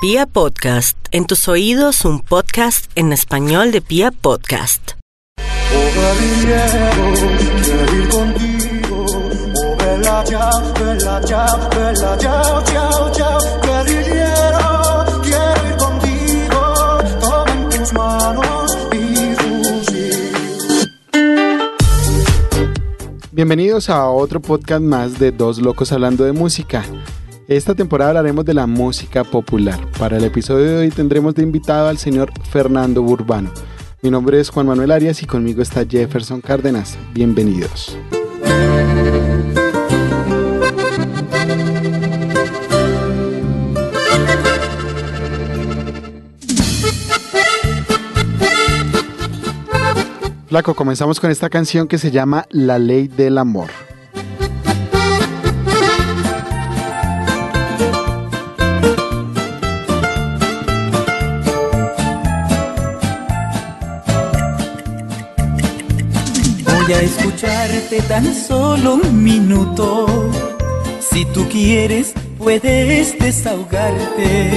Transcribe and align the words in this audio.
Pia 0.00 0.26
Podcast, 0.26 0.96
en 1.10 1.26
tus 1.26 1.48
oídos 1.48 2.04
un 2.04 2.20
podcast 2.20 2.88
en 2.94 3.12
español 3.12 3.72
de 3.72 3.80
Pia 3.80 4.12
Podcast. 4.12 4.92
Bienvenidos 23.32 23.90
a 23.90 24.08
otro 24.08 24.38
podcast 24.38 24.80
más 24.80 25.18
de 25.18 25.32
Dos 25.32 25.58
Locos 25.58 25.90
Hablando 25.90 26.22
de 26.22 26.30
Música. 26.30 26.84
Esta 27.48 27.74
temporada 27.74 28.10
hablaremos 28.10 28.44
de 28.44 28.52
la 28.52 28.66
música 28.66 29.24
popular. 29.24 29.80
Para 29.98 30.18
el 30.18 30.24
episodio 30.24 30.66
de 30.66 30.76
hoy 30.76 30.90
tendremos 30.90 31.34
de 31.34 31.42
invitado 31.42 31.88
al 31.88 31.96
señor 31.96 32.30
Fernando 32.50 33.02
Burbano. 33.02 33.50
Mi 34.02 34.10
nombre 34.10 34.38
es 34.38 34.50
Juan 34.50 34.66
Manuel 34.66 34.90
Arias 34.90 35.22
y 35.22 35.26
conmigo 35.26 35.62
está 35.62 35.86
Jefferson 35.86 36.42
Cárdenas. 36.42 36.98
Bienvenidos. 37.14 37.96
Flaco, 50.48 50.74
comenzamos 50.74 51.18
con 51.18 51.30
esta 51.30 51.48
canción 51.48 51.88
que 51.88 51.96
se 51.96 52.10
llama 52.10 52.44
La 52.50 52.78
Ley 52.78 53.08
del 53.08 53.38
Amor. 53.38 53.70
Voy 66.88 66.96
a 66.96 67.02
escucharte 67.02 68.00
tan 68.08 68.34
solo 68.34 68.94
un 68.94 69.22
minuto. 69.22 70.06
Si 71.00 71.26
tú 71.26 71.46
quieres, 71.46 72.14
puedes 72.38 73.18
desahogarte. 73.18 74.50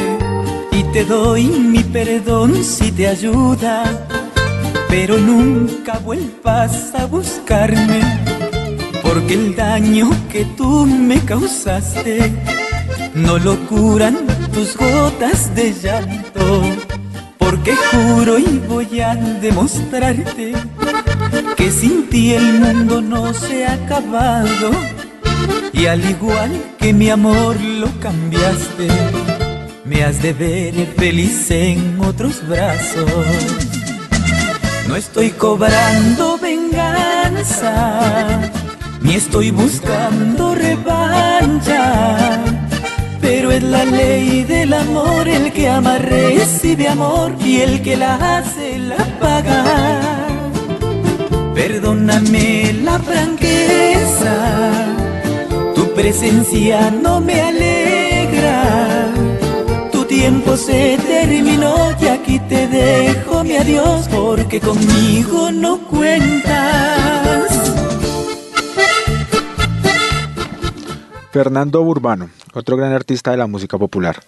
Y 0.72 0.82
te 0.94 1.04
doy 1.04 1.48
mi 1.48 1.84
perdón 1.84 2.64
si 2.64 2.90
te 2.94 3.10
ayuda. 3.10 3.84
Pero 4.88 5.18
nunca 5.18 6.00
vuelvas 6.00 6.96
a 6.96 7.06
buscarme. 7.06 8.00
Porque 9.04 9.34
el 9.34 9.54
daño 9.54 10.10
que 10.32 10.46
tú 10.56 10.86
me 10.86 11.20
causaste 11.20 12.32
no 13.14 13.40
lo 13.40 13.58
curan 13.68 14.26
tus 14.54 14.78
gotas 14.78 15.54
de 15.54 15.74
llanto. 15.74 16.62
Porque 17.38 17.76
juro 17.76 18.40
y 18.40 18.62
voy 18.70 19.02
a 19.02 19.16
demostrarte 19.16 20.54
que 21.56 21.72
sin 21.72 22.10
ti 22.10 22.34
el 22.34 22.60
mundo 22.60 23.02
no 23.02 23.34
se 23.34 23.66
ha 23.66 23.74
acabado 23.74 24.72
y 25.74 25.86
al 25.88 26.08
igual 26.10 26.52
que 26.78 26.94
mi 26.94 27.10
amor 27.10 27.60
lo 27.60 27.88
cambiaste, 28.00 28.88
me 29.86 30.04
has 30.04 30.22
de 30.22 30.34
ver 30.34 30.74
feliz 30.98 31.50
en 31.50 32.00
otros 32.00 32.48
brazos. 32.48 33.08
No 34.88 34.96
estoy 34.96 35.32
cobrando 35.32 36.38
venganza, 36.38 38.00
ni 39.02 39.16
estoy 39.16 39.52
buscando 39.52 40.54
revancha, 40.54 42.44
pero 43.22 43.52
es 43.52 43.64
la 43.64 43.86
ley 43.86 44.44
del 44.44 44.74
amor, 44.74 45.28
el 45.28 45.52
que 45.54 45.70
ama 45.70 45.98
recibe 45.98 46.90
amor 46.90 47.34
y 47.44 47.62
el 47.62 47.82
que 47.82 47.96
la 47.96 48.38
hace 48.38 48.78
la 48.78 48.98
paga. 49.20 50.21
Perdóname 51.54 52.74
la 52.82 52.98
franqueza, 53.00 54.36
tu 55.76 55.94
presencia 55.94 56.90
no 56.92 57.20
me 57.20 57.42
alegra. 57.42 59.08
Tu 59.92 60.06
tiempo 60.06 60.56
se 60.56 60.98
terminó 61.06 61.92
y 62.00 62.08
aquí 62.08 62.40
te 62.40 62.68
dejo 62.68 63.44
mi 63.44 63.58
adiós 63.58 64.08
porque 64.10 64.60
conmigo 64.62 65.52
no 65.52 65.80
cuentas. 65.88 67.12
Fernando 71.32 71.82
Urbano, 71.82 72.30
otro 72.54 72.76
gran 72.78 72.94
artista 72.94 73.32
de 73.32 73.38
la 73.38 73.48
música 73.48 73.78
popular. 73.78 74.22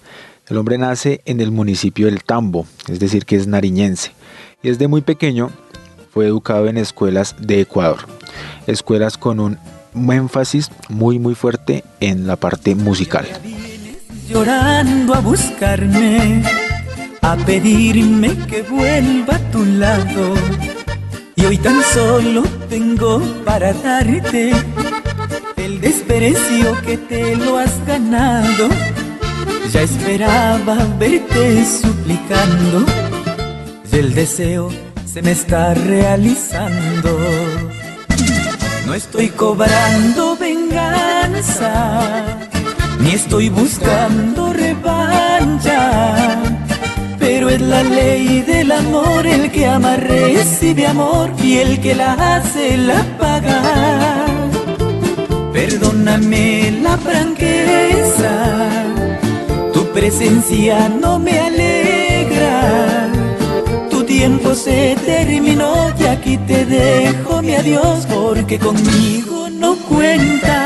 El 0.47 0.57
hombre 0.57 0.77
nace 0.77 1.21
en 1.25 1.39
el 1.39 1.51
municipio 1.51 2.07
del 2.07 2.23
Tambo, 2.23 2.65
es 2.87 2.99
decir, 2.99 3.25
que 3.25 3.37
es 3.37 3.47
nariñense. 3.47 4.11
Y 4.61 4.69
desde 4.69 4.87
muy 4.87 5.01
pequeño 5.01 5.51
fue 6.13 6.27
educado 6.27 6.67
en 6.67 6.77
escuelas 6.77 7.35
de 7.39 7.61
Ecuador, 7.61 7.99
escuelas 8.67 9.17
con 9.17 9.39
un 9.39 9.57
énfasis 9.95 10.69
muy 10.89 11.17
muy 11.17 11.33
fuerte 11.33 11.83
en 11.99 12.27
la 12.27 12.35
parte 12.35 12.75
musical. 12.75 13.25
Llorando 14.29 15.15
a 15.15 15.19
buscarme, 15.21 16.43
a 17.21 17.35
pedirme 17.37 18.37
que 18.47 18.61
vuelva 18.61 19.35
a 19.35 19.51
tu 19.51 19.65
lado. 19.65 20.35
Y 21.35 21.45
hoy 21.45 21.57
tan 21.57 21.81
solo 21.81 22.43
tengo 22.69 23.19
para 23.43 23.73
darte 23.73 24.53
el 25.57 25.81
desprecio 25.81 26.77
que 26.85 26.97
te 26.97 27.35
lo 27.35 27.57
has 27.57 27.83
ganado. 27.87 28.69
Ya 29.71 29.81
esperaba 29.81 30.77
verte 30.99 31.65
suplicando 31.65 32.85
y 33.91 33.95
el 33.95 34.13
deseo 34.13 34.82
se 35.13 35.21
me 35.21 35.31
está 35.31 35.75
realizando. 35.75 37.19
No 38.87 38.95
estoy 38.95 39.29
cobrando 39.29 40.35
venganza, 40.35 42.23
ni 42.99 43.11
estoy 43.11 43.49
buscando 43.49 44.51
revancha, 44.51 46.41
pero 47.19 47.49
es 47.49 47.61
la 47.61 47.83
ley 47.83 48.41
del 48.41 48.71
amor, 48.71 49.27
el 49.27 49.51
que 49.51 49.67
ama 49.67 49.97
recibe 49.97 50.87
amor 50.87 51.29
y 51.43 51.57
el 51.57 51.79
que 51.79 51.93
la 51.93 52.13
hace 52.13 52.75
la 52.77 53.03
paga. 53.19 54.25
Perdóname 55.53 56.71
la 56.81 56.97
franqueza, 56.97 58.33
tu 59.73 59.85
presencia 59.91 60.89
no 60.89 61.19
me 61.19 61.39
alegra 61.39 61.72
tiempo 64.23 64.55
se 64.55 64.95
terminó 65.05 65.91
y 65.99 66.03
aquí 66.05 66.37
te 66.37 66.63
dejo 66.63 67.41
mi 67.41 67.55
adiós 67.55 68.05
porque 68.05 68.57
conmigo 68.57 69.49
no 69.49 69.75
cuentas. 69.75 70.62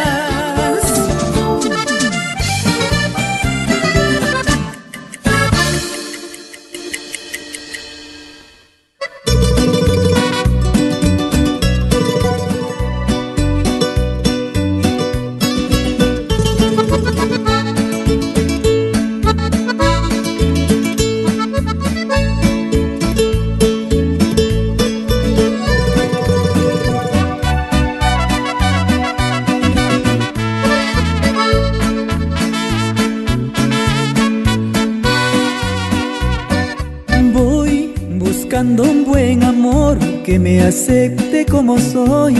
Soy, 41.75 42.35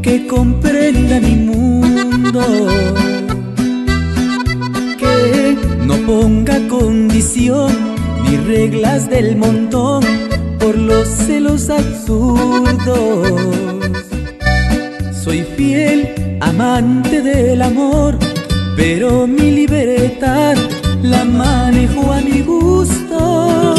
que 0.00 0.26
comprenda 0.26 1.20
mi 1.20 1.34
mundo, 1.36 2.40
que 4.98 5.56
no 5.84 5.96
ponga 6.06 6.56
condición 6.68 7.70
ni 8.24 8.38
reglas 8.38 9.10
del 9.10 9.36
montón 9.36 10.02
por 10.58 10.78
los 10.78 11.06
celos 11.06 11.68
absurdos. 11.68 13.32
Soy 15.12 15.42
fiel 15.56 16.38
amante 16.40 17.20
del 17.20 17.60
amor, 17.60 18.16
pero 18.76 19.26
mi 19.26 19.50
libertad 19.50 20.56
la 21.02 21.24
manejo 21.24 22.12
a 22.12 22.20
mi 22.22 22.40
gusto. 22.40 23.74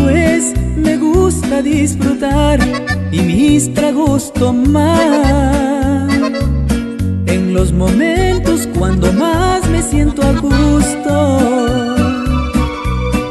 Pues 0.00 0.54
me 0.76 0.96
gusta 0.96 1.62
disfrutar 1.62 2.60
y 3.12 3.20
mis 3.20 3.72
tragos 3.74 4.32
tomar. 4.32 6.08
En 7.26 7.52
los 7.54 7.72
momentos 7.72 8.68
cuando 8.78 9.12
más 9.12 9.68
me 9.68 9.82
siento 9.82 10.22
a 10.22 10.32
gusto. 10.32 11.14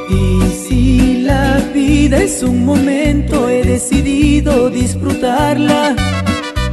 Y 0.10 0.42
si 0.64 1.24
la 1.24 1.60
vida 1.74 2.18
es 2.18 2.44
un 2.44 2.64
momento, 2.64 3.50
he 3.50 3.64
decidido 3.64 4.70
disfrutarla 4.70 5.96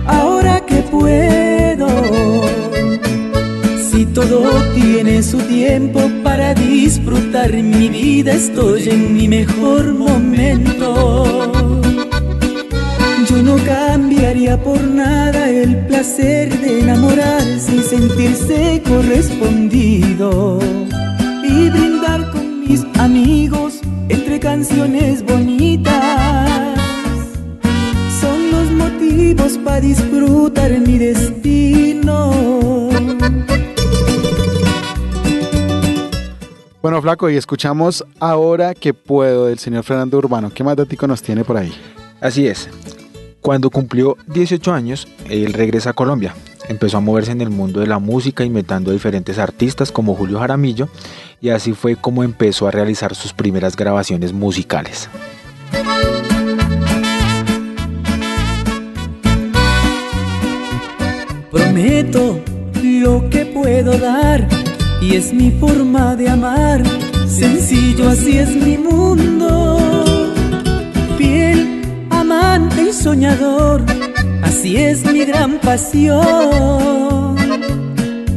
ahora 0.06 0.60
que 0.66 0.82
puedo. 0.82 1.88
Si 3.90 4.04
todo 4.06 4.42
tiene 4.74 5.22
su 5.22 5.38
tiempo 5.38 6.00
para 6.22 6.54
disfrutar 6.54 7.52
mi 7.54 7.88
vida, 7.88 8.32
estoy 8.32 8.90
en 8.90 9.14
mi 9.14 9.26
mejor 9.26 9.94
momento. 9.94 11.67
Yo 13.28 13.42
no 13.42 13.56
cambiaría 13.62 14.56
por 14.62 14.80
nada 14.80 15.50
el 15.50 15.86
placer 15.86 16.48
de 16.60 16.80
enamorarse 16.80 17.76
y 17.76 17.82
sentirse 17.82 18.82
correspondido 18.88 20.58
y 21.42 21.68
brindar 21.68 22.30
con 22.30 22.60
mis 22.60 22.86
amigos 22.98 23.80
entre 24.08 24.40
canciones 24.40 25.22
bonitas. 25.22 26.48
Son 28.18 28.50
los 28.50 28.70
motivos 28.70 29.58
para 29.58 29.80
disfrutar 29.82 30.70
mi 30.80 30.96
destino. 30.96 32.30
Bueno, 36.80 37.02
Flaco, 37.02 37.28
y 37.28 37.36
escuchamos 37.36 38.06
Ahora 38.20 38.74
que 38.74 38.94
puedo 38.94 39.46
del 39.46 39.58
señor 39.58 39.84
Fernando 39.84 40.16
Urbano. 40.16 40.50
¿Qué 40.50 40.64
más 40.64 40.76
datico 40.76 41.06
nos 41.06 41.20
tiene 41.20 41.44
por 41.44 41.58
ahí? 41.58 41.74
Así 42.22 42.46
es. 42.46 42.70
Cuando 43.40 43.70
cumplió 43.70 44.16
18 44.26 44.72
años, 44.72 45.08
él 45.30 45.52
regresa 45.52 45.90
a 45.90 45.92
Colombia. 45.94 46.34
Empezó 46.68 46.98
a 46.98 47.00
moverse 47.00 47.32
en 47.32 47.40
el 47.40 47.50
mundo 47.50 47.80
de 47.80 47.86
la 47.86 47.98
música 47.98 48.44
inventando 48.44 48.90
a 48.90 48.94
diferentes 48.94 49.38
artistas 49.38 49.90
como 49.90 50.14
Julio 50.14 50.38
Jaramillo 50.38 50.88
y 51.40 51.50
así 51.50 51.72
fue 51.72 51.96
como 51.96 52.24
empezó 52.24 52.66
a 52.68 52.70
realizar 52.70 53.14
sus 53.14 53.32
primeras 53.32 53.74
grabaciones 53.76 54.32
musicales. 54.32 55.08
Prometo 61.50 62.40
lo 62.82 63.30
que 63.30 63.46
puedo 63.46 63.96
dar 63.96 64.46
y 65.00 65.14
es 65.14 65.32
mi 65.32 65.52
forma 65.52 66.16
de 66.16 66.28
amar. 66.28 66.82
Sencillo, 67.26 68.10
así 68.10 68.38
es 68.38 68.54
mi 68.54 68.76
mundo. 68.76 69.87
Soñador, 73.02 73.82
así 74.42 74.76
es 74.76 75.04
mi 75.04 75.24
gran 75.24 75.60
pasión. 75.60 77.36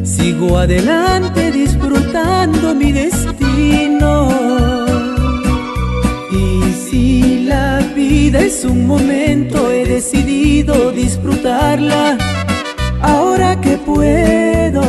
Sigo 0.03 0.59
adelante 0.59 1.51
disfrutando 1.51 2.75
mi 2.75 2.91
destino. 2.91 4.11
Y 6.31 6.73
si 6.85 7.45
la 7.45 7.79
vida 7.95 8.39
es 8.41 8.63
un 8.63 8.85
momento, 8.85 9.71
he 9.71 9.85
decidido 9.85 10.91
disfrutarla 10.91 12.17
ahora 13.01 13.59
que 13.59 13.77
puedo. 13.77 14.83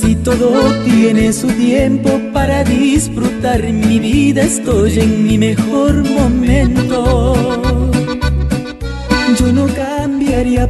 Si 0.00 0.14
todo 0.16 0.72
tiene 0.84 1.32
su 1.32 1.48
tiempo 1.48 2.20
para 2.32 2.64
disfrutar 2.64 3.62
mi 3.62 3.98
vida, 3.98 4.42
estoy 4.42 4.98
en 4.98 5.24
mi 5.24 5.36
mejor 5.36 6.08
momento. 6.08 7.65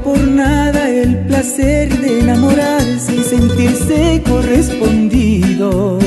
Por 0.05 0.19
nada 0.19 0.89
el 0.89 1.17
placer 1.27 1.89
de 2.01 2.21
enamorarse 2.21 3.17
y 3.17 3.23
sentirse 3.25 4.23
correspondido 4.29 5.99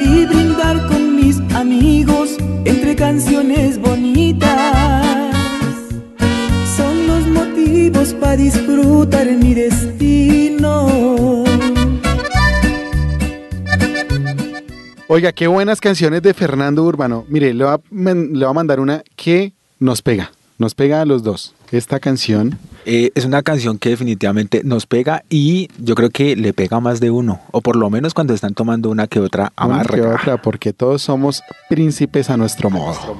y 0.00 0.24
brindar 0.26 0.88
con 0.88 1.14
mis 1.14 1.38
amigos 1.54 2.36
entre 2.64 2.96
canciones 2.96 3.78
bonitas. 3.80 5.06
Son 6.76 7.06
los 7.06 7.26
motivos 7.28 8.12
para 8.14 8.36
disfrutar 8.36 9.26
mi 9.36 9.54
destino. 9.54 10.88
Oiga, 15.06 15.30
qué 15.32 15.46
buenas 15.46 15.80
canciones 15.80 16.22
de 16.22 16.34
Fernando 16.34 16.82
Urbano. 16.82 17.24
Mire, 17.28 17.54
le 17.54 17.64
voy 17.64 17.74
a, 17.74 17.80
men- 17.90 18.30
le 18.32 18.44
voy 18.46 18.50
a 18.50 18.54
mandar 18.54 18.80
una 18.80 19.04
que 19.14 19.52
nos 19.78 20.02
pega. 20.02 20.32
Nos 20.58 20.74
pega 20.74 21.02
a 21.02 21.04
los 21.04 21.22
dos. 21.22 21.54
Esta 21.72 22.00
canción. 22.00 22.58
Eh, 22.84 23.12
es 23.14 23.24
una 23.24 23.42
canción 23.42 23.78
que 23.78 23.88
definitivamente 23.88 24.62
nos 24.62 24.86
pega 24.86 25.24
y 25.30 25.68
yo 25.78 25.94
creo 25.94 26.10
que 26.10 26.36
le 26.36 26.52
pega 26.52 26.76
a 26.76 26.80
más 26.80 27.00
de 27.00 27.10
uno, 27.10 27.40
o 27.50 27.60
por 27.60 27.76
lo 27.76 27.88
menos 27.90 28.12
cuando 28.12 28.34
están 28.34 28.54
tomando 28.54 28.90
una 28.90 29.06
que 29.06 29.20
otra 29.20 29.52
una 29.56 29.74
amarga. 29.76 29.94
que 29.94 30.02
otra, 30.02 30.42
porque 30.42 30.72
todos 30.72 31.00
somos 31.00 31.42
príncipes 31.68 32.28
a 32.28 32.36
nuestro 32.36 32.70
modo. 32.70 33.16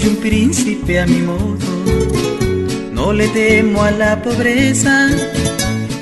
Soy 0.00 0.08
un 0.08 0.16
príncipe 0.16 0.98
a 0.98 1.06
mi 1.06 1.20
modo, 1.20 1.58
no 2.90 3.12
le 3.12 3.28
temo 3.28 3.82
a 3.82 3.90
la 3.90 4.22
pobreza. 4.22 5.10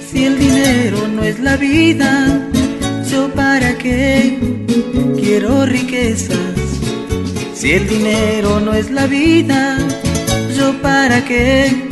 Si 0.09 0.25
el 0.25 0.39
dinero 0.39 1.09
no 1.09 1.25
es 1.25 1.41
la 1.41 1.57
vida, 1.57 2.49
yo 3.11 3.29
para 3.35 3.77
qué 3.77 4.39
quiero 5.17 5.67
riquezas. 5.67 6.39
Si 7.55 7.73
el 7.73 7.89
dinero 7.89 8.61
no 8.61 8.73
es 8.73 8.89
la 8.93 9.09
vida, 9.09 9.79
yo 10.57 10.81
para 10.81 11.25
qué 11.25 11.89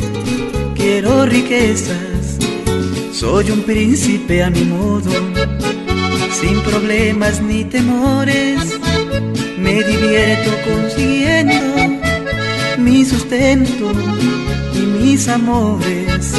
quiero 0.77 1.27
riquezas. 1.27 2.39
Soy 3.11 3.51
un 3.51 3.63
príncipe 3.63 4.45
a 4.45 4.51
mi 4.51 4.63
modo, 4.63 5.11
sin 6.41 6.61
problemas 6.61 7.43
ni 7.43 7.65
temores 7.65 8.79
me 9.67 9.83
divierto 9.83 10.51
consiguiendo 10.65 11.86
mi 12.87 13.05
sustento 13.05 13.91
y 14.73 14.79
mis 14.79 15.27
amores. 15.27 16.35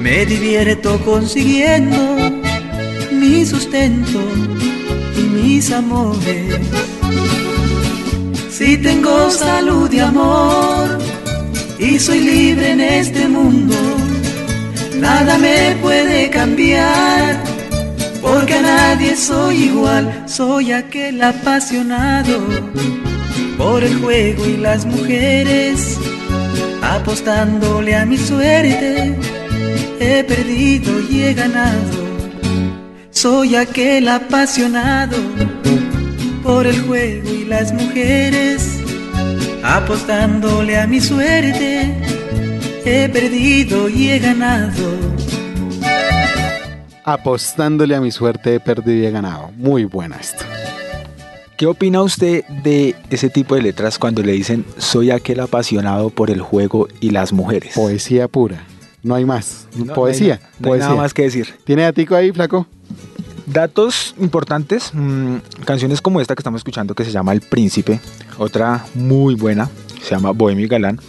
Me 0.00 0.26
divierto 0.26 0.98
consiguiendo 1.04 2.00
mi 3.12 3.46
sustento 3.46 4.20
y 5.16 5.22
mis 5.36 5.70
amores. 5.70 6.58
Si 8.50 8.76
tengo 8.78 9.30
salud 9.30 9.88
y 9.92 10.00
amor 10.00 10.98
y 11.78 11.96
soy 12.00 12.20
libre 12.32 12.72
en 12.72 12.80
este 12.80 13.28
mundo, 13.28 13.76
nada 14.96 15.38
me 15.38 15.76
puede 15.80 16.28
cambiar 16.28 17.40
porque 18.20 18.54
a 18.54 18.62
nadie 18.62 19.14
soy 19.14 19.56
igual, 19.70 20.24
soy 20.26 20.72
aquel 20.72 21.22
apasionado 21.22 22.36
por 23.58 23.82
el 23.82 24.00
juego 24.00 24.46
y 24.46 24.56
las 24.56 24.86
mujeres, 24.86 25.98
apostándole 26.80 27.96
a 27.96 28.06
mi 28.06 28.16
suerte, 28.16 29.16
he 29.98 30.24
perdido 30.24 30.92
y 31.10 31.22
he 31.22 31.34
ganado. 31.34 31.98
Soy 33.10 33.56
aquel 33.56 34.08
apasionado 34.08 35.16
por 36.44 36.68
el 36.68 36.80
juego 36.82 37.28
y 37.34 37.44
las 37.44 37.72
mujeres, 37.72 38.78
apostándole 39.64 40.78
a 40.78 40.86
mi 40.86 41.00
suerte, 41.00 41.94
he 42.84 43.08
perdido 43.08 43.88
y 43.88 44.10
he 44.10 44.18
ganado. 44.20 44.96
Apostándole 47.04 47.96
a 47.96 48.00
mi 48.00 48.12
suerte 48.12 48.54
he 48.54 48.60
perdido 48.60 49.02
y 49.02 49.06
he 49.06 49.10
ganado. 49.10 49.50
Muy 49.56 49.84
buena 49.84 50.16
esta. 50.16 50.47
¿Qué 51.58 51.66
opina 51.66 52.02
usted 52.02 52.44
de 52.62 52.94
ese 53.10 53.30
tipo 53.30 53.56
de 53.56 53.62
letras 53.62 53.98
cuando 53.98 54.22
le 54.22 54.30
dicen 54.30 54.64
soy 54.76 55.10
aquel 55.10 55.40
apasionado 55.40 56.08
por 56.08 56.30
el 56.30 56.40
juego 56.40 56.86
y 57.00 57.10
las 57.10 57.32
mujeres? 57.32 57.72
Poesía 57.74 58.28
pura. 58.28 58.62
No 59.02 59.16
hay 59.16 59.24
más. 59.24 59.66
No, 59.74 59.92
poesía. 59.92 60.36
No 60.36 60.38
hay, 60.38 60.38
no 60.38 60.46
hay 60.46 60.62
poesía. 60.62 60.88
nada 60.90 61.00
más 61.00 61.12
que 61.12 61.22
decir. 61.22 61.56
¿Tiene 61.64 61.82
datico 61.82 62.14
ahí, 62.14 62.30
flaco? 62.30 62.68
Datos 63.44 64.14
importantes, 64.20 64.92
mm, 64.94 65.38
canciones 65.64 66.00
como 66.00 66.20
esta 66.20 66.36
que 66.36 66.42
estamos 66.42 66.60
escuchando 66.60 66.94
que 66.94 67.04
se 67.04 67.10
llama 67.10 67.32
El 67.32 67.40
Príncipe, 67.40 67.98
otra 68.38 68.86
muy 68.94 69.34
buena, 69.34 69.68
se 70.00 70.10
llama 70.14 70.30
Bohemio 70.30 70.66
y 70.66 70.68
Galán, 70.68 71.00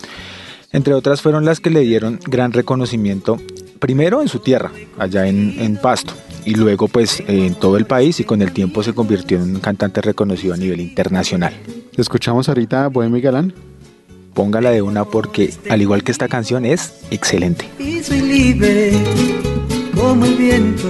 entre 0.71 0.95
otras 0.95 1.21
fueron 1.21 1.45
las 1.45 1.59
que 1.59 1.69
le 1.69 1.81
dieron 1.81 2.19
gran 2.25 2.53
reconocimiento, 2.53 3.37
primero 3.77 4.19
en 4.19 4.27
su 4.27 4.39
tierra, 4.39 4.71
allá 4.97 5.27
en, 5.27 5.59
en 5.59 5.77
Pasto, 5.77 6.13
y 6.45 6.55
luego 6.55 6.87
pues 6.87 7.23
en 7.27 7.55
todo 7.55 7.77
el 7.77 7.85
país 7.85 8.19
y 8.19 8.23
con 8.23 8.41
el 8.41 8.51
tiempo 8.51 8.83
se 8.83 8.93
convirtió 8.93 9.37
en 9.37 9.55
un 9.55 9.59
cantante 9.59 10.01
reconocido 10.01 10.53
a 10.53 10.57
nivel 10.57 10.79
internacional. 10.81 11.53
Escuchamos 11.97 12.47
ahorita 12.49 12.87
Bohemio 12.87 13.17
y 13.17 13.21
Galán. 13.21 13.53
póngala 14.33 14.71
de 14.71 14.81
una 14.81 15.05
porque 15.05 15.53
al 15.69 15.81
igual 15.81 16.03
que 16.03 16.11
esta 16.11 16.27
canción 16.27 16.65
es 16.65 16.93
excelente. 17.11 17.65
Y 17.77 18.01
soy 18.01 18.21
libre 18.21 18.93
como 19.95 20.25
el 20.25 20.35
viento, 20.35 20.89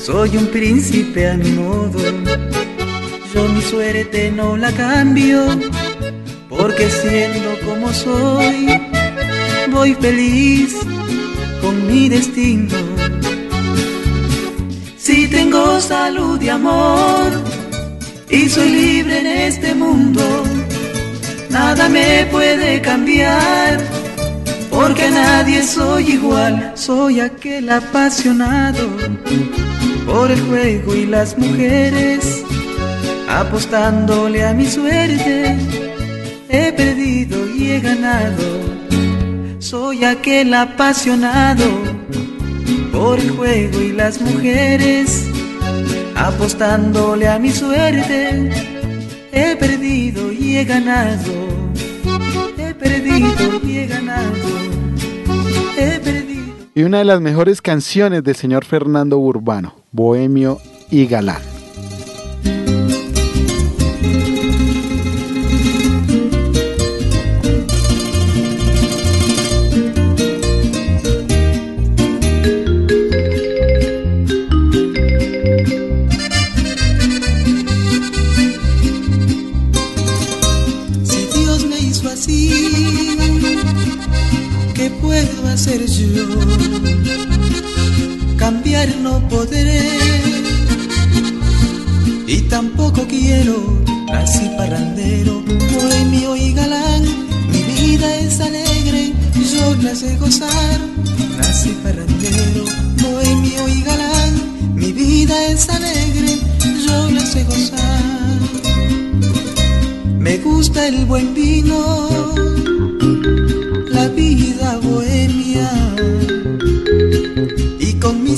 soy 0.00 0.36
un 0.36 0.46
príncipe 0.46 1.28
a 1.30 1.34
mi 1.34 1.50
modo. 1.50 1.98
Yo 3.34 3.48
mi 3.48 3.60
suerte 3.60 4.30
no 4.30 4.56
la 4.56 4.72
cambio, 4.72 5.46
porque 6.48 6.88
siendo 6.88 7.58
como 7.64 7.92
soy, 7.92 8.68
voy 9.70 9.94
feliz 9.94 10.74
con 11.60 11.86
mi 11.86 12.08
destino. 12.08 12.74
Salud 15.80 16.42
y 16.42 16.48
amor, 16.48 17.30
y 18.28 18.48
soy 18.48 18.68
libre 18.68 19.20
en 19.20 19.26
este 19.26 19.74
mundo, 19.74 20.22
nada 21.48 21.88
me 21.88 22.26
puede 22.30 22.82
cambiar, 22.82 23.80
porque 24.70 25.04
a 25.04 25.10
nadie 25.10 25.62
soy 25.62 26.10
igual, 26.10 26.72
soy 26.74 27.20
aquel 27.20 27.70
apasionado 27.70 28.88
por 30.04 30.30
el 30.30 30.40
juego 30.42 30.94
y 30.94 31.06
las 31.06 31.38
mujeres, 31.38 32.44
apostándole 33.28 34.44
a 34.44 34.52
mi 34.52 34.66
suerte, 34.66 35.56
he 36.50 36.72
perdido 36.72 37.48
y 37.48 37.70
he 37.70 37.80
ganado, 37.80 38.46
soy 39.58 40.04
aquel 40.04 40.52
apasionado 40.52 41.66
por 42.92 43.18
el 43.18 43.30
juego 43.30 43.80
y 43.80 43.92
las 43.92 44.20
mujeres, 44.20 45.27
apostándole 46.18 47.28
a 47.28 47.38
mi 47.38 47.50
suerte, 47.50 48.50
he 49.32 49.56
perdido 49.56 50.32
y 50.32 50.56
he 50.56 50.64
ganado, 50.64 51.32
he 52.58 52.74
perdido 52.74 53.60
y 53.62 53.78
he 53.78 53.86
ganado, 53.86 54.32
he 55.78 56.00
perdido. 56.00 56.54
Y 56.74 56.82
una 56.82 56.98
de 56.98 57.04
las 57.04 57.20
mejores 57.20 57.62
canciones 57.62 58.22
del 58.24 58.34
señor 58.34 58.64
Fernando 58.64 59.18
Urbano, 59.18 59.76
Bohemio 59.92 60.60
y 60.90 61.06
Galán. 61.06 61.57
Cambiar 88.48 88.88
no 89.02 89.20
podré 89.28 89.78
y 92.26 92.40
tampoco 92.48 93.06
quiero. 93.06 93.84
Nací 94.10 94.48
parrandero, 94.56 95.42
bohemio 95.74 96.34
y 96.34 96.54
galán. 96.54 97.02
Mi 97.52 97.62
vida 97.62 98.16
es 98.16 98.40
alegre, 98.40 99.12
yo 99.52 99.74
la 99.82 99.94
sé 99.94 100.16
gozar. 100.16 100.80
Nací 101.36 101.76
parrandero, 101.82 102.64
bohemio 103.02 103.68
y 103.68 103.82
galán. 103.82 104.32
Mi 104.74 104.92
vida 104.92 105.36
es 105.48 105.68
alegre, 105.68 106.38
yo 106.86 107.10
la 107.10 107.26
sé 107.26 107.44
gozar. 107.44 108.38
Me 110.18 110.38
gusta 110.38 110.88
el 110.88 111.04
buen 111.04 111.34
vino, 111.34 112.08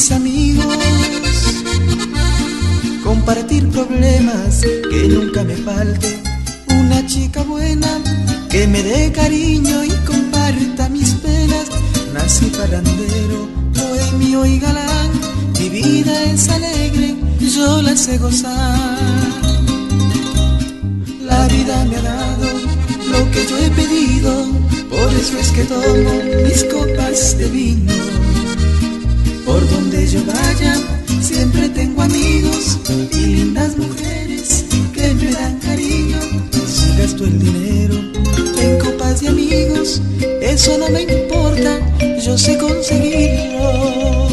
mis 0.01 0.13
amigos 0.13 0.79
compartir 3.05 3.69
problemas 3.69 4.63
que 4.91 5.09
nunca 5.09 5.45
me 5.45 5.55
falte 5.57 6.23
una 6.69 7.05
chica 7.07 7.43
buena 7.43 8.01
que 8.49 8.67
me 8.67 8.83
dé 8.83 9.13
cariño 9.13 9.85
y 9.85 9.91
comparta 10.11 10.89
mis 10.89 11.11
penas. 11.25 11.67
Nací 12.15 12.47
parrandero, 12.47 13.47
bohemio 13.75 14.47
y 14.47 14.59
galán, 14.59 15.11
mi 15.59 15.69
vida 15.69 16.15
es 16.33 16.49
alegre, 16.49 17.17
yo 17.39 17.83
la 17.83 17.95
sé 17.95 18.17
gozar. 18.17 18.97
La 21.21 21.47
vida 21.49 21.85
me 21.85 21.97
ha 21.97 22.03
dado 22.03 22.49
lo 23.13 23.31
que 23.33 23.47
yo 23.47 23.59
he 23.59 23.71
pedido, 23.71 24.47
por 24.89 25.13
eso 25.13 25.39
es 25.39 25.51
que 25.51 25.65
tomo 25.65 26.13
mis 26.47 26.65
copas 26.65 27.37
de 27.37 27.49
vino. 27.51 28.20
Donde 30.01 30.13
yo 30.13 30.25
vaya, 30.25 30.77
siempre 31.21 31.69
tengo 31.69 32.01
amigos 32.01 32.79
y 33.13 33.17
lindas 33.17 33.77
mujeres 33.77 34.65
que 34.95 35.13
me 35.13 35.31
dan 35.31 35.59
cariño. 35.59 36.19
Si 36.67 36.97
gasto 36.97 37.25
el 37.25 37.39
dinero 37.39 37.97
en 38.59 38.79
copas 38.79 39.21
de 39.21 39.29
amigos, 39.29 40.01
eso 40.41 40.79
no 40.79 40.89
me 40.89 41.03
importa, 41.03 41.79
yo 42.19 42.39
sé 42.39 42.57
conseguirlo. 42.57 44.29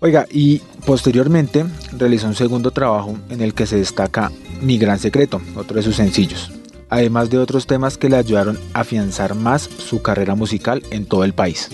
Oiga, 0.00 0.26
y 0.32 0.60
posteriormente 0.84 1.64
realizó 1.96 2.26
un 2.26 2.34
segundo 2.34 2.72
trabajo 2.72 3.16
en 3.30 3.40
el 3.40 3.54
que 3.54 3.66
se 3.66 3.76
destaca 3.76 4.32
Mi 4.60 4.78
Gran 4.78 4.98
Secreto, 4.98 5.40
otro 5.54 5.76
de 5.76 5.84
sus 5.84 5.94
sencillos, 5.94 6.50
además 6.90 7.30
de 7.30 7.38
otros 7.38 7.68
temas 7.68 7.98
que 7.98 8.08
le 8.08 8.16
ayudaron 8.16 8.58
a 8.74 8.80
afianzar 8.80 9.36
más 9.36 9.62
su 9.62 10.02
carrera 10.02 10.34
musical 10.34 10.82
en 10.90 11.06
todo 11.06 11.22
el 11.22 11.34
país. 11.34 11.70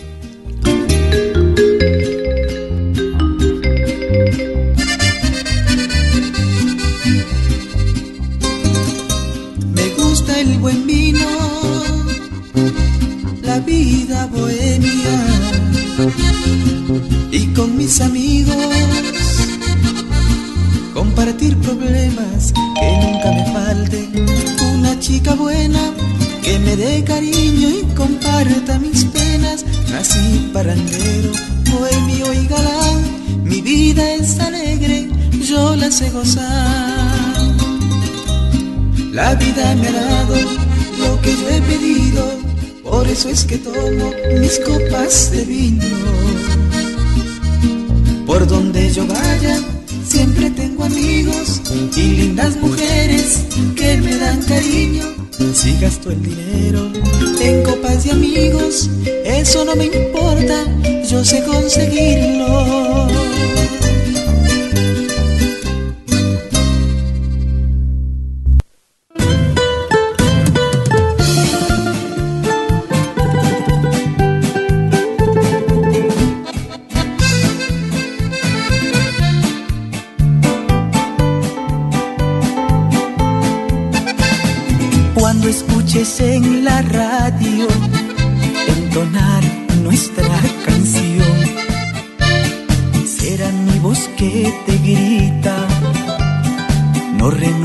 Que 22.16 22.98
nunca 23.02 23.32
me 23.32 23.44
falte. 23.52 24.08
Una 24.74 24.98
chica 24.98 25.34
buena 25.34 25.92
que 26.42 26.58
me 26.58 26.76
dé 26.76 27.04
cariño 27.04 27.68
y 27.68 27.82
comparta 27.94 28.78
mis 28.78 29.04
penas. 29.04 29.64
Nací 29.90 30.50
parrandero, 30.52 31.32
bohemio 31.70 32.32
y 32.32 32.46
galán. 32.46 33.44
Mi 33.44 33.60
vida 33.60 34.14
es 34.14 34.38
alegre, 34.40 35.08
yo 35.46 35.76
la 35.76 35.90
sé 35.90 36.10
gozar. 36.10 37.28
La 39.12 39.34
vida 39.34 39.74
me 39.74 39.88
ha 39.88 39.92
dado 39.92 40.36
lo 40.98 41.20
que 41.22 41.32
yo 41.32 41.48
he 41.48 41.60
pedido, 41.62 42.24
por 42.84 43.06
eso 43.08 43.28
es 43.28 43.44
que 43.44 43.58
tomo 43.58 44.12
mis 44.40 44.60
copas 44.60 45.32
de 45.32 45.44
vino. 45.44 45.84
Por 48.26 48.46
donde 48.46 48.92
yo 48.92 49.06
vaya, 49.06 49.58
siempre 50.06 50.50
tengo 50.50 50.84
amigos 50.84 51.37
y 52.38 52.40
lindas 52.40 52.56
mujeres 52.56 53.40
que 53.74 53.96
me 53.96 54.16
dan 54.16 54.40
cariño. 54.42 55.02
Si 55.52 55.78
gasto 55.80 56.10
el 56.10 56.22
dinero 56.22 56.90
en 57.40 57.62
copas 57.62 58.04
de 58.04 58.12
amigos, 58.12 58.88
eso 59.24 59.64
no 59.64 59.74
me 59.74 59.86
importa, 59.86 60.64
yo 61.08 61.24
sé 61.24 61.42
conseguirlo. 61.44 62.87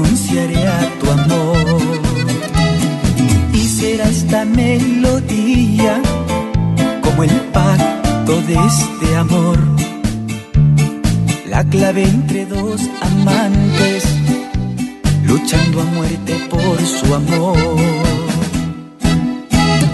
Renunciaré 0.03 0.67
a 0.67 0.99
tu 0.99 1.11
amor. 1.11 1.81
Y 3.53 3.67
será 3.67 4.05
esta 4.09 4.45
melodía 4.45 6.01
como 7.01 7.23
el 7.23 7.31
pacto 7.51 8.41
de 8.41 8.53
este 8.53 9.15
amor, 9.15 9.59
la 11.47 11.63
clave 11.65 12.03
entre 12.03 12.45
dos 12.45 12.81
amantes 13.01 14.03
luchando 15.25 15.81
a 15.81 15.85
muerte 15.85 16.35
por 16.49 16.77
su 16.85 17.13
amor. 17.13 17.57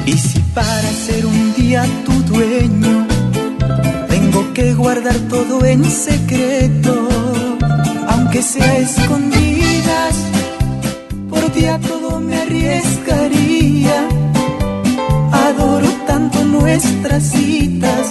Y 0.05 0.13
si 0.13 0.39
para 0.53 0.89
ser 0.91 1.25
un 1.25 1.53
día 1.53 1.85
tu 2.05 2.13
dueño, 2.33 3.07
tengo 4.07 4.53
que 4.53 4.73
guardar 4.73 5.15
todo 5.29 5.63
en 5.65 5.83
secreto, 5.85 7.07
aunque 8.19 8.43
sea 8.43 8.77
escondidas, 8.77 10.15
por 11.29 11.49
ti 11.51 11.65
a 11.65 11.79
todo 11.79 12.19
me 12.19 12.35
arriesgaría. 12.35 14.07
Adoro 15.31 15.89
tanto 16.05 16.43
nuestras 16.43 17.23
citas 17.23 18.07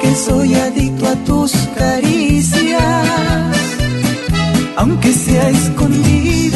que 0.00 0.14
soy 0.14 0.54
adicto 0.54 1.06
a 1.06 1.14
tus 1.26 1.52
caricias, 1.76 2.82
aunque 4.76 5.12
sea 5.12 5.50
escondidas 5.50 6.47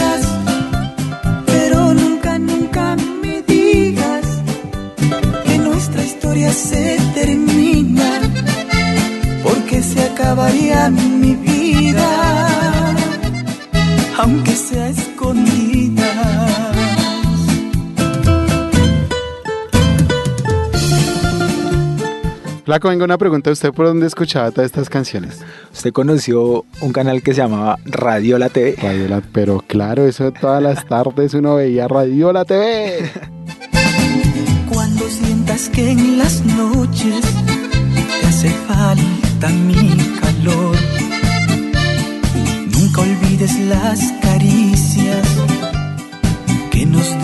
Flaco, 22.73 22.88
venga 22.88 23.05
una 23.05 23.19
pregunta. 23.19 23.50
¿Usted 23.50 23.71
por 23.71 23.85
dónde 23.85 24.07
escuchaba 24.07 24.50
todas 24.50 24.64
estas 24.64 24.88
canciones? 24.88 25.41
Usted 25.75 25.93
conoció 25.93 26.64
un 26.81 26.91
canal 26.91 27.23
que 27.23 27.35
se 27.35 27.43
llamaba 27.43 27.79
Radiola 27.85 28.49
TV. 28.49 28.76
Radiola, 28.81 29.23
pero 29.31 29.62
claro, 29.67 30.07
eso 30.07 30.33
todas 30.33 30.62
las 30.62 30.87
tardes 30.87 31.35
uno 31.35 31.57
veía 31.57 31.87
Radiola 31.87 32.47
TV. 32.47 33.11
Cuando 34.73 35.07
sientas 35.07 35.69
que 35.69 35.91
en 35.91 36.17
las 36.17 36.47
noches 36.47 37.21
te 38.21 38.26
hace 38.26 38.49
falta 38.67 39.50
mi 39.50 39.95
calor, 40.19 40.75
nunca 42.75 43.02
olvides 43.02 43.59
las 43.69 44.00
caricias 44.23 45.29
que 46.71 46.87
nos 46.87 47.22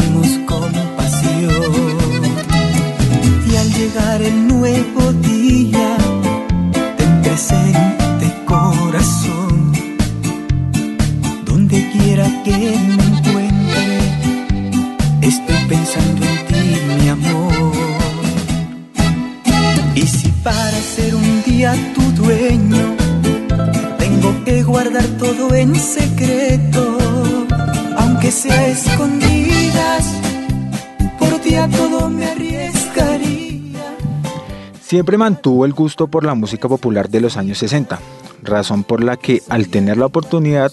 Siempre 34.88 35.18
mantuvo 35.18 35.66
el 35.66 35.75
gusto 35.75 36.07
por 36.07 36.25
la 36.25 36.33
música 36.33 36.66
popular 36.66 37.11
de 37.11 37.21
los 37.21 37.37
años 37.37 37.59
60, 37.59 37.99
razón 38.42 38.85
por 38.85 39.04
la 39.04 39.18
que 39.18 39.42
al 39.50 39.68
tener 39.68 39.99
la 39.99 40.07
oportunidad 40.07 40.73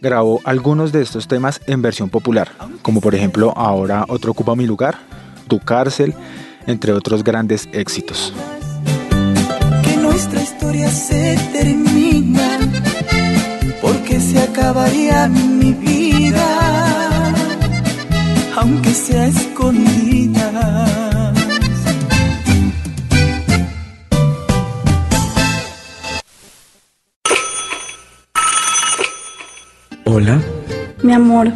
grabó 0.00 0.40
algunos 0.44 0.92
de 0.92 1.02
estos 1.02 1.26
temas 1.26 1.60
en 1.66 1.82
versión 1.82 2.10
popular, 2.10 2.52
como 2.82 3.00
por 3.00 3.16
ejemplo 3.16 3.52
Ahora 3.56 4.04
otro 4.08 4.30
ocupa 4.30 4.54
mi 4.54 4.66
lugar, 4.66 5.00
tu 5.48 5.58
cárcel, 5.58 6.14
entre 6.68 6.92
otros 6.92 7.24
grandes 7.24 7.68
éxitos. 7.72 8.32
Que 9.82 9.96
nuestra 9.96 10.40
historia 10.40 10.88
se 10.88 11.36
termina, 11.52 12.56
porque 13.82 14.20
se 14.20 14.38
acabaría 14.42 15.26
mi 15.26 15.72
vida, 15.72 17.34
aunque 18.54 18.94
sea 18.94 19.26
escondida. 19.26 21.09
Mi 31.02 31.12
amor, 31.12 31.52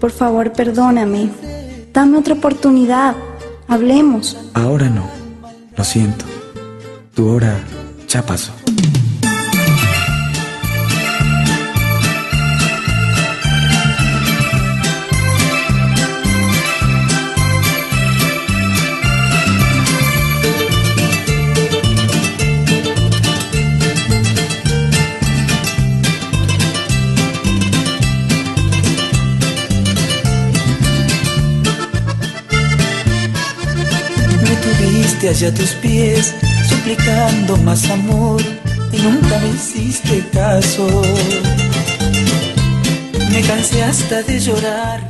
por 0.00 0.10
favor 0.10 0.52
perdóname. 0.52 1.30
Dame 1.92 2.18
otra 2.18 2.34
oportunidad. 2.34 3.14
Hablemos. 3.68 4.36
Ahora 4.52 4.88
no. 4.90 5.08
Lo 5.76 5.84
siento. 5.84 6.24
Tu 7.14 7.26
hora 7.28 7.56
ya 8.08 8.22
pasó. 8.22 8.52
Allá 35.28 35.48
a 35.48 35.54
tus 35.54 35.70
pies, 35.74 36.34
suplicando 36.68 37.56
más 37.58 37.88
amor 37.88 38.42
y 38.92 38.98
nunca 38.98 39.38
me 39.38 39.50
hiciste 39.50 40.22
caso. 40.32 40.86
Me 43.30 43.40
cansé 43.42 43.82
hasta 43.84 44.22
de 44.22 44.38
llorar, 44.38 45.00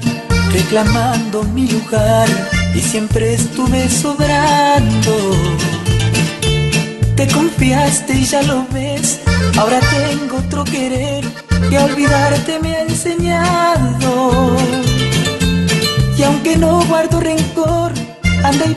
reclamando 0.52 1.42
mi 1.42 1.66
lugar 1.68 2.28
y 2.74 2.80
siempre 2.80 3.34
estuve 3.34 3.88
sobrando. 3.88 5.16
Te 7.16 7.26
confiaste 7.28 8.14
y 8.14 8.24
ya 8.24 8.42
lo 8.42 8.66
ves, 8.72 9.20
ahora 9.56 9.80
tengo 9.80 10.36
otro 10.36 10.64
querer 10.64 11.24
que 11.68 11.78
olvidarte 11.78 12.60
me 12.60 12.74
ha 12.76 12.82
enseñado. 12.82 14.56
Y 16.16 16.22
aunque 16.22 16.56
no 16.56 16.84
guardo 16.86 17.20
rencor, 17.20 17.92
anda 18.44 18.66
y 18.66 18.74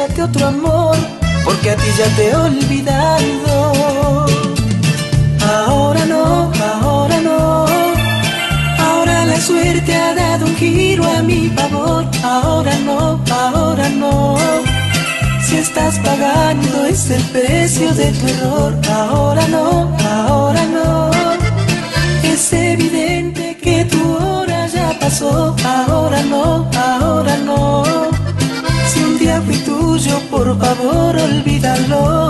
otro 0.00 0.46
amor, 0.46 0.96
porque 1.44 1.70
a 1.70 1.76
ti 1.76 1.90
ya 1.98 2.06
te 2.14 2.30
he 2.30 2.36
olvidado. 2.36 4.26
Ahora 5.42 6.04
no, 6.06 6.52
ahora 6.62 7.20
no, 7.20 7.66
ahora 8.78 9.24
la 9.24 9.40
suerte 9.40 9.94
ha 9.94 10.14
dado 10.14 10.46
un 10.46 10.54
giro 10.56 11.04
a 11.04 11.22
mi 11.22 11.48
favor. 11.48 12.04
Ahora 12.22 12.78
no, 12.78 13.20
ahora 13.30 13.88
no, 13.88 14.36
si 15.42 15.56
estás 15.56 15.98
pagando 15.98 16.84
es 16.86 17.10
el 17.10 17.22
precio 17.24 17.92
de 17.94 18.12
tu 18.12 18.28
error. 18.28 18.74
Ahora 18.92 19.48
no, 19.48 19.96
ahora 20.26 20.64
no, 20.64 21.10
es 22.22 22.52
evidente 22.52 23.56
que 23.60 23.84
tu 23.84 24.00
hora 24.16 24.66
ya 24.68 24.96
pasó. 25.00 25.56
Ahora 25.64 26.22
no, 26.22 26.70
ahora 26.72 27.36
no 27.38 28.17
día 29.28 29.42
fui 29.42 29.58
tuyo, 29.58 30.20
por 30.30 30.58
favor, 30.58 31.14
olvídalo. 31.16 32.28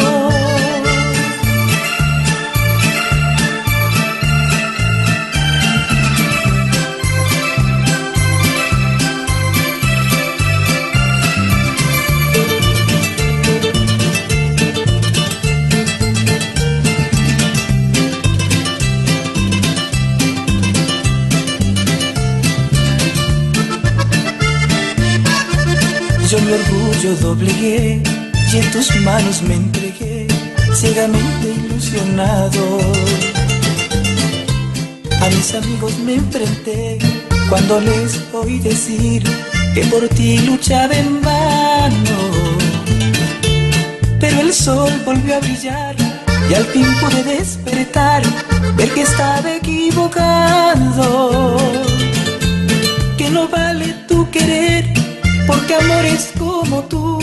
Yo 26.30 26.38
mi 26.40 26.52
orgullo 26.52 26.77
doblegué 27.04 28.02
y 28.52 28.56
en 28.56 28.70
tus 28.72 28.94
manos 29.02 29.40
me 29.42 29.54
entregué, 29.54 30.26
ciegamente 30.74 31.54
ilusionado. 31.54 32.80
A 35.20 35.28
mis 35.28 35.54
amigos 35.54 35.96
me 36.00 36.14
enfrenté 36.14 36.98
cuando 37.48 37.80
les 37.80 38.20
oí 38.32 38.58
decir 38.58 39.22
que 39.74 39.84
por 39.84 40.08
ti 40.08 40.38
luchaba 40.38 40.92
en 40.92 41.22
vano. 41.22 42.18
Pero 44.18 44.40
el 44.40 44.52
sol 44.52 44.90
volvió 45.04 45.36
a 45.36 45.40
brillar 45.40 45.94
y 46.50 46.54
al 46.54 46.64
fin 46.64 46.86
pude 47.00 47.22
despertar, 47.22 48.24
ver 48.76 48.90
que 48.90 49.02
estaba 49.02 49.54
equivocado, 49.54 51.56
que 53.16 53.30
no 53.30 53.46
vale 53.46 53.94
tu 54.08 54.28
querer 54.30 54.98
porque 55.48 55.74
amores 55.74 56.30
como 56.38 56.82
tú 56.82 57.18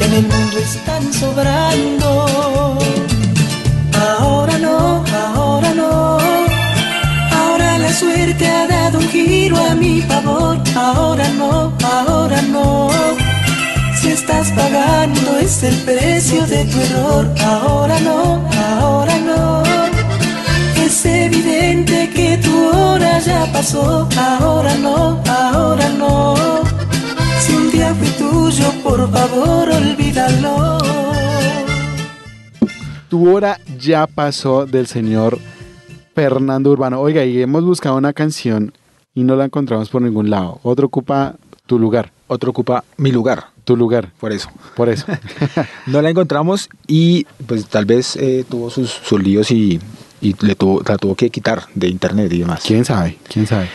en 0.00 0.12
el 0.12 0.22
mundo 0.22 0.58
están 0.58 1.12
sobrando. 1.12 2.08
Ahora 4.08 4.56
no, 4.58 5.04
ahora 5.12 5.74
no. 5.74 6.18
Ahora 7.32 7.78
la 7.78 7.92
suerte 7.92 8.46
ha 8.48 8.66
dado 8.68 8.98
un 8.98 9.08
giro 9.08 9.56
a 9.56 9.74
mi 9.74 10.00
favor. 10.02 10.56
Ahora 10.76 11.28
no, 11.30 11.72
ahora 11.82 12.40
no. 12.42 12.90
Si 14.00 14.08
estás 14.08 14.52
pagando 14.52 15.38
es 15.38 15.62
el 15.64 15.76
precio 15.78 16.46
de 16.46 16.64
tu 16.66 16.78
error. 16.80 17.24
Ahora 17.44 17.98
no, 18.00 18.48
ahora 18.68 19.16
no. 19.18 19.62
Es 20.86 21.04
evidente 21.04 22.08
que 22.14 22.38
tu 22.38 22.54
hora 22.68 23.18
ya 23.18 23.50
pasó. 23.52 24.08
Ahora 24.16 24.74
no, 24.76 25.20
ahora 25.26 25.88
no. 25.98 26.34
Fui 27.98 28.08
tuyo, 28.18 28.70
por 28.82 29.10
favor, 29.10 29.68
olvídalo. 29.70 30.78
Tu 33.08 33.30
hora 33.34 33.58
ya 33.78 34.06
pasó 34.06 34.66
del 34.66 34.86
señor 34.86 35.38
Fernando 36.14 36.70
Urbano. 36.70 37.00
Oiga, 37.00 37.24
y 37.24 37.40
hemos 37.40 37.64
buscado 37.64 37.96
una 37.96 38.12
canción 38.12 38.72
y 39.14 39.22
no 39.22 39.36
la 39.36 39.44
encontramos 39.44 39.88
por 39.88 40.02
ningún 40.02 40.30
lado. 40.30 40.58
Otro 40.62 40.86
ocupa 40.86 41.34
tu 41.66 41.78
lugar. 41.78 42.10
Otro 42.26 42.50
ocupa 42.50 42.84
mi 42.96 43.12
lugar, 43.12 43.48
Tu 43.64 43.76
lugar. 43.76 44.10
por 44.18 44.32
eso. 44.32 44.48
Por 44.74 44.88
eso. 44.88 45.06
No 45.86 46.00
la 46.02 46.10
encontramos 46.10 46.68
y 46.86 47.26
pues 47.46 47.66
tal 47.66 47.84
vez 47.84 48.16
eh, 48.16 48.44
tuvo 48.48 48.70
sus, 48.70 48.90
sus 48.90 49.22
líos 49.22 49.50
y, 49.50 49.78
y 50.20 50.34
le 50.44 50.54
tuvo, 50.56 50.82
la 50.86 50.96
tuvo 50.96 51.14
que 51.14 51.30
quitar 51.30 51.64
de 51.74 51.88
internet 51.88 52.32
y 52.32 52.38
demás. 52.40 52.62
¿Quién 52.66 52.84
sabe? 52.84 53.18
¿Quién 53.32 53.46
sabe? 53.46 53.68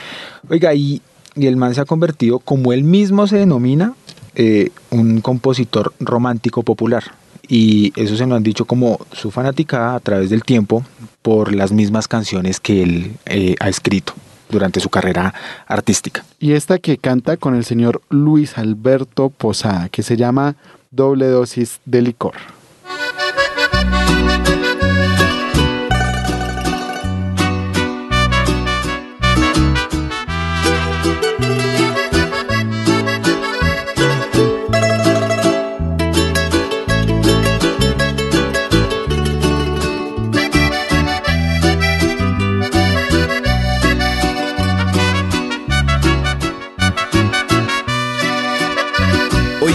Oiga, 0.49 0.73
y, 0.73 1.01
y 1.35 1.45
el 1.47 1.55
man 1.55 1.73
se 1.75 1.81
ha 1.81 1.85
convertido, 1.85 2.39
como 2.39 2.73
él 2.73 2.83
mismo 2.83 3.27
se 3.27 3.37
denomina, 3.37 3.93
eh, 4.41 4.71
un 4.89 5.19
compositor 5.19 5.91
romántico 5.99 6.63
popular. 6.63 7.03
Y 7.49 7.91
eso 8.01 8.15
se 8.15 8.25
nos 8.25 8.37
han 8.37 8.43
dicho 8.43 8.63
como 8.63 9.05
su 9.11 9.31
fanaticada 9.31 9.95
a 9.95 9.99
través 9.99 10.29
del 10.29 10.43
tiempo 10.43 10.85
por 11.21 11.53
las 11.53 11.73
mismas 11.73 12.07
canciones 12.07 12.61
que 12.61 12.83
él 12.83 13.17
eh, 13.25 13.55
ha 13.59 13.67
escrito 13.67 14.13
durante 14.49 14.79
su 14.79 14.89
carrera 14.89 15.33
artística. 15.67 16.23
Y 16.39 16.53
esta 16.53 16.79
que 16.79 16.97
canta 16.97 17.35
con 17.35 17.53
el 17.53 17.65
señor 17.65 18.01
Luis 18.09 18.57
Alberto 18.57 19.29
Posada, 19.29 19.89
que 19.89 20.03
se 20.03 20.15
llama 20.15 20.55
Doble 20.89 21.27
Dosis 21.27 21.81
de 21.83 22.01
Licor. 22.01 22.35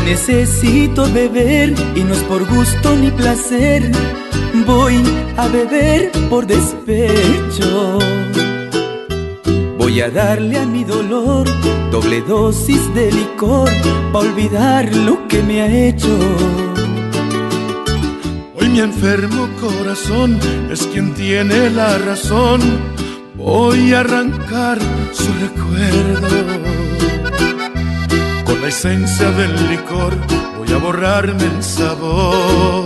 Necesito 0.05 1.11
beber 1.12 1.75
y 1.95 2.05
no 2.05 2.14
es 2.14 2.23
por 2.25 2.45
gusto 2.47 2.97
ni 2.97 3.11
placer. 3.11 3.90
Voy 4.67 5.03
a 5.37 5.49
beber 5.49 6.11
por 6.29 6.47
despecho. 6.47 7.99
Voy 9.79 10.01
a 10.01 10.11
darle 10.11 10.59
a 10.59 10.67
mi 10.67 10.85
dolor 10.85 11.47
doble 11.90 12.23
dosis 12.23 12.93
de 12.93 13.12
licor 13.12 13.71
para 14.12 14.29
olvidar 14.29 14.93
lo 14.97 15.29
que 15.29 15.43
me 15.43 15.62
ha 15.62 15.69
hecho. 15.69 16.19
Hoy 18.57 18.69
mi 18.69 18.81
enfermo 18.81 19.49
corazón 19.61 20.38
es 20.73 20.88
quien 20.88 21.14
tiene 21.14 21.71
la 21.71 21.99
razón. 21.99 22.61
Voy 23.37 23.93
a 23.93 24.01
arrancar 24.01 24.79
su 25.12 25.31
recuerdo. 25.45 26.93
Con 28.44 28.61
la 28.61 28.68
esencia 28.68 29.30
del 29.30 29.68
licor 29.68 30.14
voy 30.59 30.72
a 30.72 30.78
borrarme 30.78 31.44
el 31.44 31.62
sabor 31.62 32.85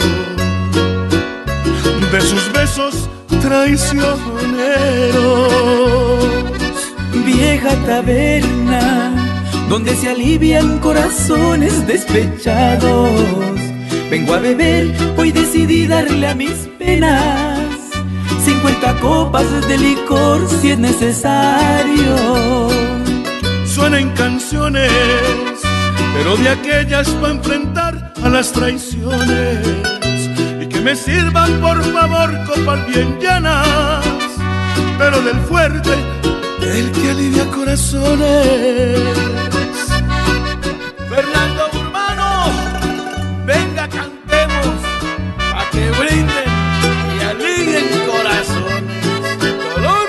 de 2.13 2.21
sus 2.21 2.53
besos 2.53 3.09
traicioneros. 3.43 5.53
Vieja 7.25 7.75
taberna 7.87 9.29
donde 9.69 9.95
se 9.95 10.09
alivian 10.09 10.79
corazones 10.79 11.87
despechados. 11.87 13.11
Vengo 14.11 14.35
a 14.35 14.39
beber, 14.39 14.95
hoy 15.17 15.33
decidí 15.33 15.87
darle 15.87 16.29
a 16.29 16.35
mis 16.35 16.69
penas 16.79 17.61
50 18.45 19.01
copas 19.01 19.69
de 19.69 19.77
licor 19.77 20.49
si 20.61 20.71
es 20.71 20.79
necesario. 20.79 22.88
Suenan 23.79 24.11
canciones, 24.17 24.91
pero 26.13 26.37
de 26.37 26.49
aquellas 26.49 27.09
para 27.11 27.35
enfrentar 27.35 28.13
a 28.25 28.29
las 28.29 28.51
traiciones. 28.51 29.65
Y 30.61 30.67
que 30.67 30.81
me 30.81 30.97
sirvan 30.97 31.61
por 31.61 31.81
favor 31.93 32.29
copas 32.45 32.85
bien 32.89 33.21
llenas, 33.21 34.05
pero 34.99 35.23
del 35.23 35.37
fuerte, 35.43 35.95
el 36.61 36.91
que 36.91 37.11
alivia 37.11 37.45
corazones. 37.53 38.99
Fernando 41.09 41.69
Urbano, 41.75 42.51
venga 43.47 43.89
cantemos, 43.89 44.77
a 45.55 45.71
que 45.71 45.89
brinden 46.01 46.51
y 47.17 47.25
alivien 47.31 47.85
corazones. 48.11 49.05
Dolor. 49.77 50.09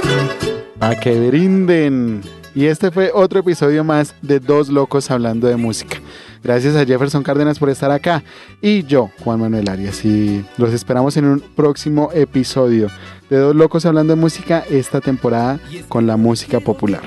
A 0.79 0.95
que 0.95 1.27
brinden. 1.29 2.38
Y 2.55 2.65
este 2.65 2.91
fue 2.91 3.11
otro 3.13 3.39
episodio 3.39 3.83
más 3.83 4.15
de 4.21 4.39
Dos 4.39 4.69
Locos 4.69 5.11
Hablando 5.11 5.47
de 5.47 5.55
Música. 5.55 5.97
Gracias 6.43 6.75
a 6.75 6.85
Jefferson 6.85 7.23
Cárdenas 7.23 7.59
por 7.59 7.69
estar 7.69 7.91
acá. 7.91 8.23
Y 8.61 8.83
yo, 8.83 9.11
Juan 9.23 9.39
Manuel 9.39 9.69
Arias. 9.69 10.03
Y 10.05 10.43
los 10.57 10.73
esperamos 10.73 11.17
en 11.17 11.25
un 11.25 11.39
próximo 11.39 12.09
episodio 12.13 12.87
de 13.29 13.37
Dos 13.37 13.55
Locos 13.55 13.85
Hablando 13.85 14.15
de 14.15 14.21
Música 14.21 14.63
esta 14.69 15.01
temporada 15.01 15.59
con 15.87 16.07
la 16.07 16.17
música 16.17 16.59
popular. 16.59 17.01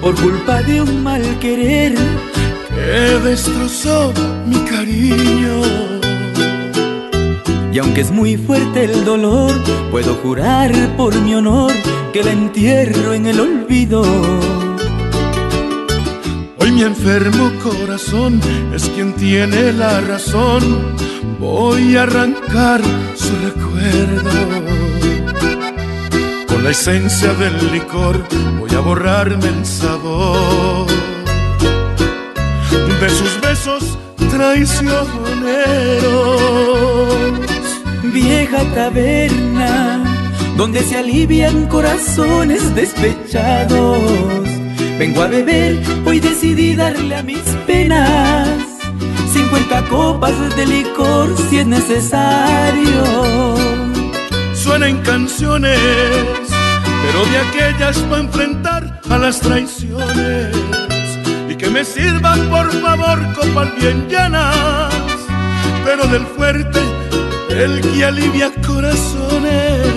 Por 0.00 0.14
culpa 0.16 0.62
de 0.62 0.82
un 0.82 1.02
mal 1.02 1.22
querer, 1.40 1.94
que 2.68 3.28
destrozó 3.28 4.12
mi 4.46 4.58
cariño. 4.64 5.62
y 7.72 7.78
aunque 7.78 8.00
es 8.00 8.10
muy 8.10 8.36
fuerte 8.36 8.84
el 8.84 9.04
dolor, 9.04 9.52
puedo 9.90 10.14
jurar 10.16 10.72
por 10.96 11.14
mi 11.20 11.34
honor 11.34 11.72
que 12.12 12.22
la 12.22 12.32
entierro 12.32 13.12
en 13.12 13.26
el 13.26 13.40
olvido. 13.40 14.02
Hoy 16.68 16.74
mi 16.74 16.82
enfermo 16.82 17.50
corazón 17.62 18.42
es 18.74 18.90
quien 18.90 19.14
tiene 19.14 19.72
la 19.72 20.02
razón. 20.02 20.62
Voy 21.40 21.96
a 21.96 22.02
arrancar 22.02 22.82
su 23.16 23.34
recuerdo. 23.42 24.30
Con 26.46 26.62
la 26.62 26.70
esencia 26.70 27.32
del 27.32 27.72
licor 27.72 28.22
voy 28.58 28.70
a 28.74 28.80
borrarme 28.80 29.48
el 29.48 29.64
sabor 29.64 30.86
de 33.00 33.08
sus 33.08 33.40
besos 33.40 33.98
traicioneros. 34.30 35.22
Vieja 38.12 38.62
taberna 38.74 40.04
donde 40.58 40.82
se 40.82 40.98
alivian 40.98 41.66
corazones 41.68 42.74
despechados. 42.74 44.47
Vengo 44.98 45.22
a 45.22 45.28
beber, 45.28 45.80
hoy 46.04 46.18
decidí 46.18 46.74
darle 46.74 47.14
a 47.14 47.22
mis 47.22 47.44
penas 47.68 48.48
50 49.32 49.82
copas 49.88 50.56
de 50.56 50.66
licor 50.66 51.36
si 51.48 51.58
es 51.58 51.66
necesario. 51.68 53.54
Suenan 54.54 55.00
canciones, 55.02 55.78
pero 57.02 57.24
de 57.26 57.38
aquellas 57.38 57.98
para 57.98 58.22
enfrentar 58.22 59.00
a 59.08 59.18
las 59.18 59.38
traiciones. 59.38 60.56
Y 61.48 61.54
que 61.54 61.70
me 61.70 61.84
sirvan 61.84 62.48
por 62.48 62.72
favor 62.80 63.20
copas 63.34 63.68
bien 63.80 64.08
llenas, 64.08 64.92
pero 65.84 66.08
del 66.08 66.26
fuerte, 66.26 66.80
el 67.50 67.80
que 67.82 68.04
alivia 68.04 68.50
corazones. 68.66 69.87